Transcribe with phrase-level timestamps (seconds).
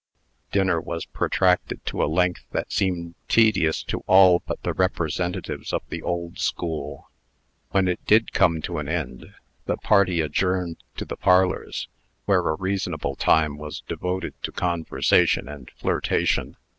[0.51, 5.83] Dinner was protracted to a length that seemed tedious to all but the representatives of
[5.89, 7.11] the old school.
[7.69, 9.35] When it did come to an end,
[9.67, 11.87] the party adjourned to the parlors,
[12.25, 16.57] where a reasonable time was devoted to conversation and flirtation.